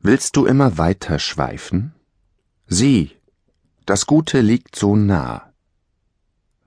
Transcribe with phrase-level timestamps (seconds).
[0.00, 1.92] Willst du immer weiter schweifen?
[2.68, 3.10] Sieh,
[3.84, 5.52] das Gute liegt so nah.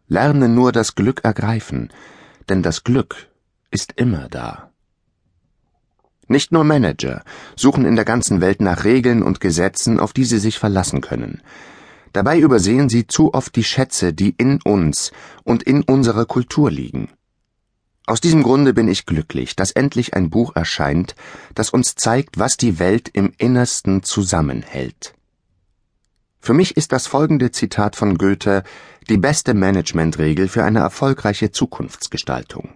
[0.07, 1.93] Lerne nur das Glück ergreifen,
[2.49, 3.29] denn das Glück
[3.69, 4.71] ist immer da.
[6.27, 7.23] Nicht nur Manager
[7.55, 11.41] suchen in der ganzen Welt nach Regeln und Gesetzen, auf die sie sich verlassen können.
[12.11, 15.13] Dabei übersehen sie zu oft die Schätze, die in uns
[15.43, 17.09] und in unserer Kultur liegen.
[18.07, 21.15] Aus diesem Grunde bin ich glücklich, dass endlich ein Buch erscheint,
[21.53, 25.13] das uns zeigt, was die Welt im Innersten zusammenhält.
[26.39, 28.63] Für mich ist das folgende Zitat von Goethe
[29.07, 32.73] die beste Managementregel für eine erfolgreiche Zukunftsgestaltung.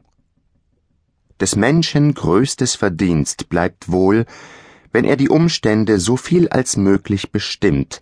[1.39, 4.25] Des Menschen größtes Verdienst bleibt wohl,
[4.91, 7.99] wenn er die Umstände so viel als möglich bestimmt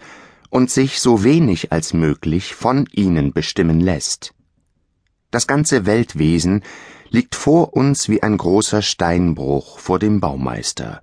[0.50, 4.34] und sich so wenig als möglich von ihnen bestimmen lässt.
[5.31, 6.62] Das ganze Weltwesen
[7.13, 10.99] liegt vor uns wie ein großer Steinbruch vor dem Baumeister,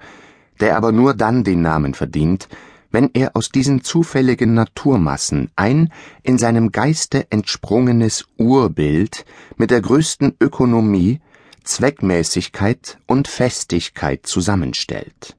[0.59, 2.49] der aber nur dann den Namen verdient,
[2.91, 5.93] wenn er aus diesen zufälligen Naturmassen ein
[6.25, 9.25] in seinem Geiste entsprungenes Urbild
[9.57, 11.21] mit der größten Ökonomie,
[11.63, 15.37] Zweckmäßigkeit und Festigkeit zusammenstellt.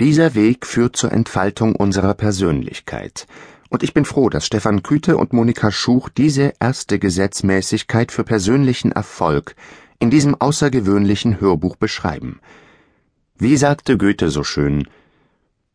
[0.00, 3.28] Dieser Weg führt zur Entfaltung unserer Persönlichkeit,
[3.68, 8.92] und ich bin froh, dass Stefan Küte und Monika Schuch diese erste Gesetzmäßigkeit für persönlichen
[8.92, 9.54] Erfolg
[9.98, 12.40] in diesem außergewöhnlichen Hörbuch beschreiben.
[13.36, 14.88] Wie sagte Goethe so schön,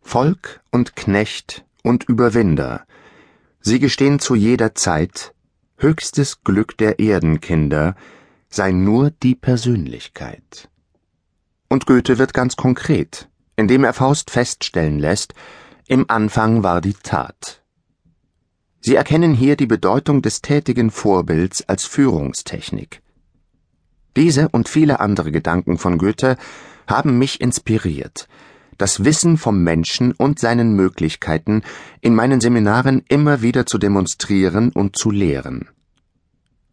[0.02, 2.86] Volk und Knecht und Überwinder,
[3.62, 5.34] sie gestehen zu jeder Zeit,
[5.78, 7.96] höchstes Glück der Erdenkinder
[8.50, 10.70] sei nur die Persönlichkeit.
[11.70, 15.34] Und Goethe wird ganz konkret, indem er Faust feststellen lässt,
[15.88, 17.63] im Anfang war die Tat.
[18.86, 23.02] Sie erkennen hier die Bedeutung des tätigen Vorbilds als Führungstechnik.
[24.18, 26.36] Diese und viele andere Gedanken von Goethe
[26.86, 28.28] haben mich inspiriert,
[28.78, 31.62] das Wissen vom Menschen und seinen Möglichkeiten
[32.02, 35.70] in meinen Seminaren immer wieder zu demonstrieren und zu lehren.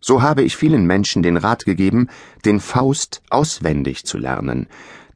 [0.00, 2.08] So habe ich vielen Menschen den Rat gegeben,
[2.44, 4.66] den Faust auswendig zu lernen,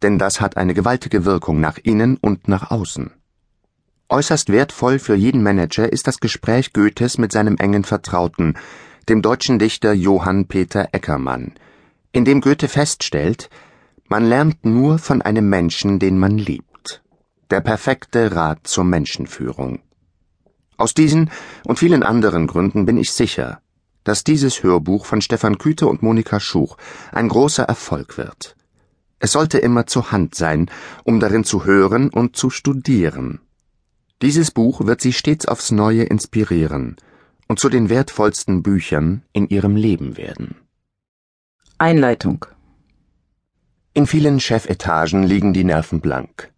[0.03, 3.11] denn das hat eine gewaltige Wirkung nach innen und nach außen.
[4.15, 8.55] Äußerst wertvoll für jeden Manager ist das Gespräch Goethes mit seinem engen Vertrauten,
[9.09, 11.55] dem deutschen Dichter Johann Peter Eckermann,
[12.13, 13.51] in dem Goethe feststellt,
[14.07, 17.03] man lernt nur von einem Menschen, den man liebt.
[17.51, 19.81] Der perfekte Rat zur Menschenführung.
[20.77, 21.29] Aus diesen
[21.65, 23.59] und vielen anderen Gründen bin ich sicher,
[24.05, 26.77] dass dieses Hörbuch von Stefan Küte und Monika Schuch
[27.11, 28.55] ein großer Erfolg wird.
[29.19, 30.71] Es sollte immer zur Hand sein,
[31.03, 33.41] um darin zu hören und zu studieren.
[34.23, 36.97] Dieses Buch wird Sie stets aufs Neue inspirieren
[37.49, 40.57] und zu den wertvollsten Büchern in Ihrem Leben werden.
[41.79, 42.47] Einleitung
[43.93, 46.53] In vielen Chefetagen liegen die Nerven blank.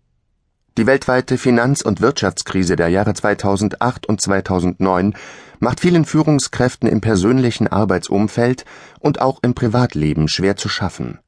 [0.79, 5.15] Die weltweite Finanz- und Wirtschaftskrise der Jahre 2008 und 2009
[5.59, 8.67] macht vielen Führungskräften im persönlichen Arbeitsumfeld
[9.01, 11.19] und auch im Privatleben schwer zu schaffen.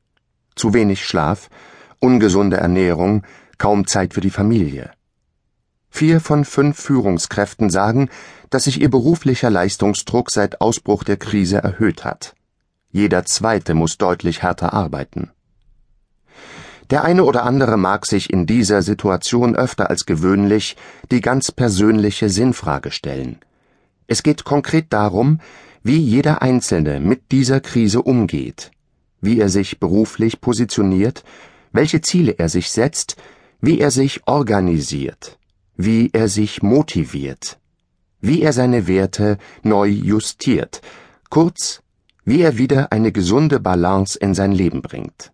[0.54, 1.48] Zu wenig Schlaf,
[1.98, 3.22] ungesunde Ernährung,
[3.56, 4.90] kaum Zeit für die Familie.
[5.90, 8.08] Vier von fünf Führungskräften sagen,
[8.50, 12.34] dass sich ihr beruflicher Leistungsdruck seit Ausbruch der Krise erhöht hat.
[12.90, 15.30] Jeder zweite muss deutlich härter arbeiten.
[16.90, 20.76] Der eine oder andere mag sich in dieser Situation öfter als gewöhnlich
[21.10, 23.38] die ganz persönliche Sinnfrage stellen.
[24.06, 25.40] Es geht konkret darum,
[25.82, 28.70] wie jeder Einzelne mit dieser Krise umgeht,
[29.20, 31.24] wie er sich beruflich positioniert,
[31.72, 33.16] welche Ziele er sich setzt,
[33.60, 35.37] wie er sich organisiert
[35.78, 37.58] wie er sich motiviert,
[38.20, 40.82] wie er seine Werte neu justiert,
[41.30, 41.82] kurz,
[42.24, 45.32] wie er wieder eine gesunde Balance in sein Leben bringt.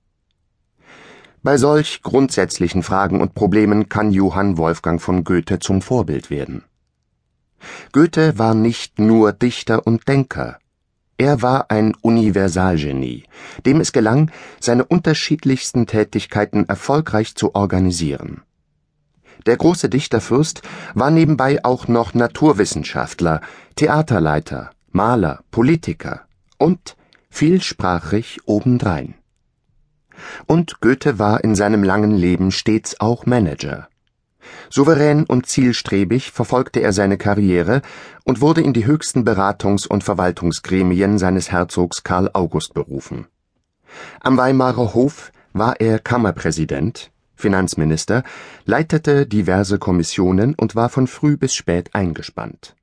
[1.43, 6.63] Bei solch grundsätzlichen Fragen und Problemen kann Johann Wolfgang von Goethe zum Vorbild werden.
[7.93, 10.59] Goethe war nicht nur Dichter und Denker,
[11.17, 13.25] er war ein Universalgenie,
[13.65, 18.43] dem es gelang, seine unterschiedlichsten Tätigkeiten erfolgreich zu organisieren.
[19.47, 20.63] Der große Dichterfürst
[20.95, 23.41] war nebenbei auch noch Naturwissenschaftler,
[23.77, 26.23] Theaterleiter, Maler, Politiker
[26.59, 26.97] und
[27.29, 29.15] vielsprachig obendrein.
[30.47, 33.89] Und Goethe war in seinem langen Leben stets auch Manager.
[34.71, 37.83] Souverän und zielstrebig verfolgte er seine Karriere
[38.25, 43.27] und wurde in die höchsten Beratungs- und Verwaltungsgremien seines Herzogs Karl August berufen.
[44.21, 48.23] Am Weimarer Hof war er Kammerpräsident, Finanzminister,
[48.65, 52.77] leitete diverse Kommissionen und war von früh bis spät eingespannt.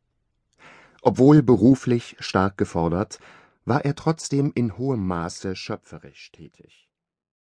[1.02, 3.20] Obwohl beruflich stark gefordert,
[3.66, 6.91] war er trotzdem in hohem Maße schöpferisch tätig